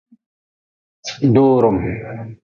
[1.33, 1.77] Doorm.